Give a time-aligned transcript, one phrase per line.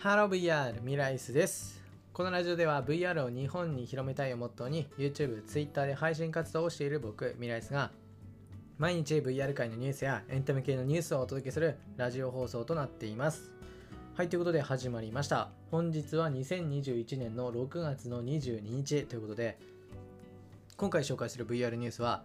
[0.00, 1.82] ハロー VR ミライスです。
[2.12, 7.90] このラジオでは VR を日本に広めたいをモットーに YouTube、Twitter で配信活動をしている僕、ミライスが
[8.78, 13.50] 毎日 VR 界のニュースやエンタメ系のニュースをお届けするラジオ放送となっています。
[14.14, 15.48] はい、ということで始まりました。
[15.72, 19.58] 本日は2021年の6月の22日ということで、
[20.76, 22.22] 今回紹介する VR ニュースは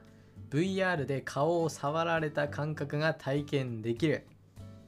[0.51, 4.27] VR で顔を触られた感覚が体験できる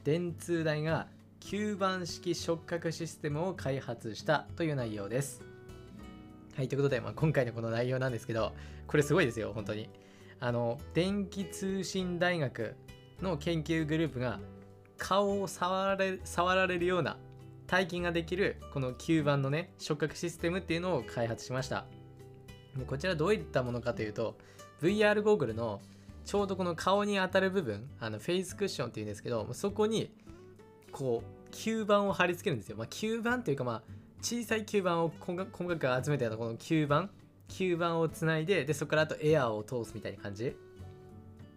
[0.03, 1.07] 電通大が
[1.45, 5.43] 吸盤式触覚システムを開発したという内容です。
[6.55, 8.53] はい、ということで、まあ、今回のこの内容なんですけど、
[8.87, 9.87] これすごいですよ、本当に。
[10.39, 12.75] あの、電気通信大学
[13.21, 14.39] の研究グループが
[14.97, 17.15] 顔を触られ触られるような
[17.67, 21.85] 体験ができるこの吸盤のね、触覚システムっていうのを開発しました。
[22.75, 24.35] でこちらどういったものかというと、
[24.81, 25.79] VR ゴーグルの
[26.25, 30.09] ちょうどこの顔に当たる部分、あのフェイスクッションっていうんですけど、そこに
[30.95, 32.77] こう吸盤を貼り付けるんですよ。
[32.77, 33.81] まあ、吸盤というかまあ
[34.21, 37.09] 小さい吸盤を細かく集めたようなこの吸盤。
[37.49, 40.55] 吸盤をつないででそこからあとエアーを通すみたいな感じ。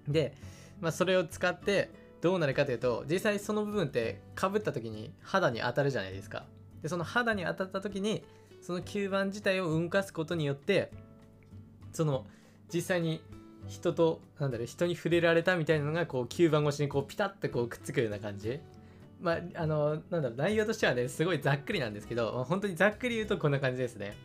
[0.09, 0.35] で、
[0.81, 1.89] まあ、それを使って
[2.21, 6.45] どうなるかというと実際その部分ってかぶった時に肌に当たるじゃないですか。
[6.83, 8.25] でその肌に当たった時に
[8.61, 10.91] その吸盤自体を動かすことによって
[11.93, 12.27] その
[12.75, 13.23] 実際に
[13.69, 18.61] 人となんだろう人に触れられたみたいなのがこう吸盤越しにこうピタッとこうくっつくような感じ。
[19.21, 24.17] まあ、あの、なんだろう、内容としてはね、すごいざっくりなんですけど、本当にざっくり言うとこんな感じですね。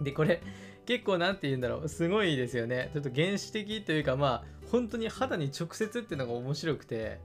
[0.00, 0.40] で、これ、
[0.86, 2.90] 結構なんて言うんだろう、すごいですよね。
[2.92, 7.18] ちょっと原始的というか、まあ、本当に肌に直接っていうのが面白くて、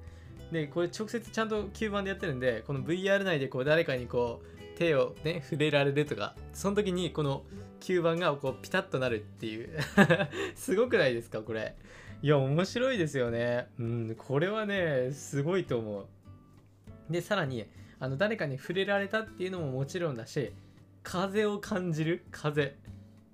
[0.51, 7.43] で、これ直接ちゃんと吸盤でやってるんで、この VR 内でこう誰かにこう、手をね、触れられるとか、その時にこの
[7.79, 9.69] 吸盤がこうピタッとなるっていう。
[10.55, 11.75] すごくないですか、これ。
[12.21, 13.67] いや、面白いですよね。
[13.79, 16.05] うん、これはね、すごいと思う。
[17.13, 17.65] でさらに
[17.99, 20.51] あの誰かに触れられたっていうのももちろんだし
[21.03, 22.75] 風を感じる風。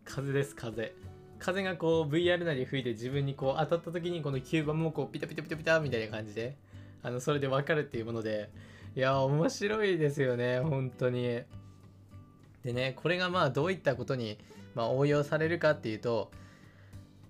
[0.03, 0.93] 風です風。
[1.39, 6.57] 風がこう VR 内で吹いて自分にこう当たった時にこの吸盤もこうピタピタピタピタみたいな感じで
[7.01, 8.49] あのそれで分かるっていうもので
[8.95, 11.41] いや面白いですよね本当に。
[12.63, 14.37] でねこれがまあどういったことに、
[14.75, 16.31] まあ、応用されるかっていうと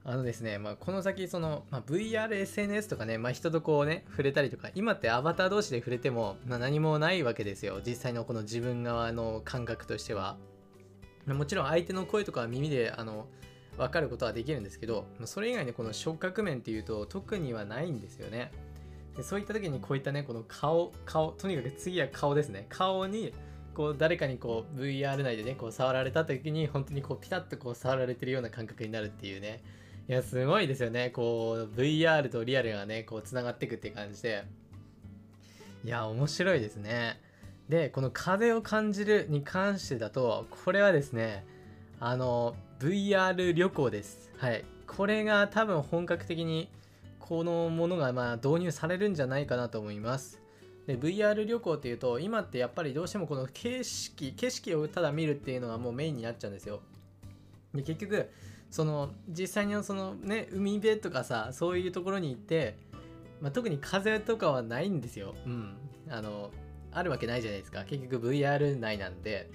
[0.05, 7.81] あのですね、まあ、この先その、まあ、VR、SNS とかね、まあ、人とこうね触れたりとか今ってアバター同士で触れても、まあ、何もないわけですよ。
[7.85, 10.38] 実際のこの自分側の感覚としては。
[11.27, 13.27] もちろん相手の声とかは耳であの
[13.77, 18.51] 分かることはできるんですけどそれ以外にこの触覚面っていうと特にはないんですよね。
[19.15, 22.65] でそういった時にこういったねこの顔顔とにかく次は顔ですね。
[22.69, 23.33] 顔に
[23.73, 29.61] こう誰かにこう VR 内でねこう触られた時に本当にこうピタッとこう触られてるような感覚になるっていうね。
[30.09, 31.11] いや、すごいですよね。
[31.11, 34.43] こう、VR とリアルがね、こう、つながっていくって感じで。
[35.85, 37.21] いや、面白いですね。
[37.69, 41.45] で、この風を感じるに関してだと、これはですね、
[41.99, 44.31] あの、VR 旅行です。
[44.37, 44.65] はい。
[44.87, 46.71] これが多分本格的に、
[47.19, 50.41] このものがまあ導入されるんじゃないかなと思います。
[50.87, 56.81] で、VR 旅行っていうと、今ってやっぱりどうしてもこの景色、景色をただ見るっていうのがもうメインになっちゃうんですよ。
[57.75, 58.27] で、結局、
[58.69, 62.78] その実際にそのね海辺とかさそういうところに行って、
[63.41, 65.35] まあ、特に風とかはないんですよ。
[65.46, 65.78] うん。
[66.09, 66.52] あの
[66.91, 67.84] あるわけないじゃないですか。
[67.85, 69.50] 結局 VR 内なんで。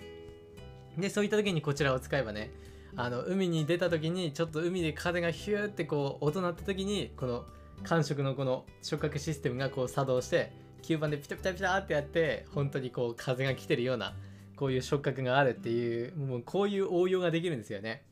[0.99, 2.51] でそういった時にこちらを使えばね
[2.97, 7.45] あの海に出た時にちょっと海で風がヒューってこう音鳴った時にこの
[7.83, 10.53] 感触のこの触覚システムがこう作動して
[10.83, 14.15] 吸盤でピタピタピタってやって本当にこう風が来てるような
[14.55, 18.05] こういう触覚があるっていうもうこういう応用ができるんですよね。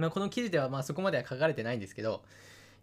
[0.00, 2.22] まあ、この記事ではまあそこまでは書かれてないんですけど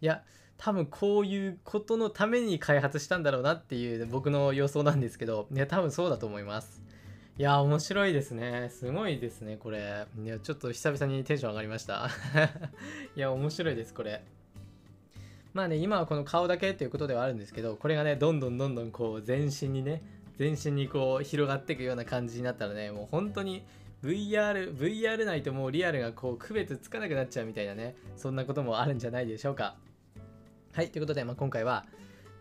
[0.01, 0.23] いや
[0.57, 6.81] 多分こういうことのために開発したんだろうなっていう僕の予想なんですけどいや多分そうだと思います。
[7.37, 8.71] いや面白いですね。
[8.71, 10.07] すごいですねこれ。
[10.23, 12.09] いやちょっと久々にテンション上がりました。
[13.15, 14.23] いや面白いですこれ。
[15.53, 20.01] まあね今はこの顔だけっていうことではあるんですけどこれがねどんどんどんどんこう全身にね
[20.37, 23.63] 全身にこう広がっていくような感じになったらねもう本当に
[24.03, 29.75] VR、VR 内ともうリアルがこう区別つかなくなっちゃうみたいなね、そんなこともあるんじゃないでしょうか。
[30.73, 31.85] はい、ということで、まあ、今回は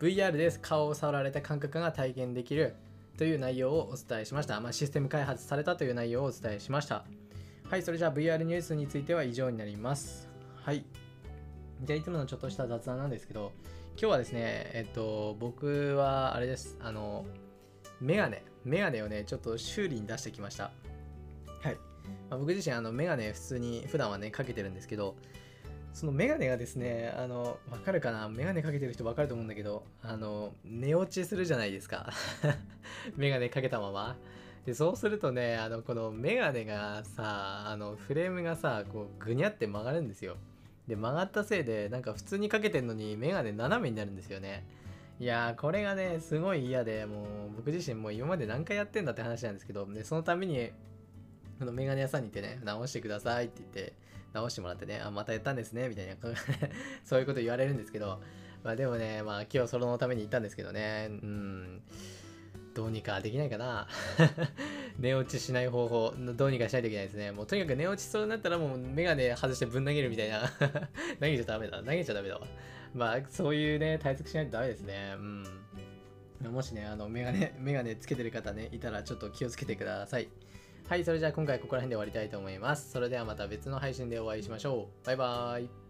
[0.00, 2.76] VR で顔を触られた感覚が体験できる
[3.16, 4.60] という内容をお伝えしました。
[4.60, 7.04] まあ、システム開発されたという内容をお伝えしました。
[7.70, 10.28] はい、それじゃあ VR ニュースについては以上になります。
[10.62, 10.84] はい。
[11.82, 13.52] じゃあいつものちょっとした雑談なんですけど、
[13.92, 17.24] 今日はですね、えっと、僕はあれです、あの、
[18.00, 20.70] メガネ、メガネをね、ちょっと修理に出してきました。
[21.62, 21.76] はい。
[22.30, 25.16] まあ、僕自身、あの、メガネ普通に普段はね、かけてるんですけど、
[25.92, 28.28] そのメガネがですね、あの、わかるかな？
[28.28, 32.12] メガネかけてる人わかると思うんだけど、あの、寝落ちするじゃないですか。
[33.16, 34.16] メガネかけたまま。
[34.66, 40.36] で、そうするとね、あの、このメガネがさ、あの、フレームがさ、こう、ぐにゃって曲がるんですよ。
[40.86, 44.64] で、曲がったせいで、なんか普通にかけてんのにメガネ斜めになるんですよね。
[45.18, 47.26] いやー、これがね、すごい嫌で、もう
[47.56, 50.72] 僕自身もう今まで何回やってんだって話なんですけど、で、そのために、
[51.58, 53.94] このメガネ屋さんに行ってね、直してくださいって言って、
[54.32, 56.14] 直してもらってね、あ、またやったんですね、みたいな、
[57.04, 58.20] そういうこと言われるんですけど、
[58.62, 61.82] まあでもね、まあ今日そのために行ったんですけどね、うん、
[62.74, 63.88] どうにかできないかな
[64.98, 67.32] 寝落ちしない方法、どうにかしないといけないですね。
[67.32, 70.42] もうとにかく寝落ちそうになったらもうメガネ外してぶん投げるみたいな。
[71.20, 71.82] 投げちゃダメだ。
[71.82, 72.46] 投げちゃダメだわ。
[72.94, 75.14] まあそういうね、対策しないとダメですね。
[75.16, 75.46] うん。
[76.52, 80.28] もしね、あの、メガネ、メガネつけてる方ね、いたらちょっと気をつけてください。
[80.88, 82.92] はい、それじゃあ今回ここら辺で終わりたいと思います。
[82.92, 85.06] それではまた別の配信でお会いしましょう。
[85.06, 85.85] バイバーイ。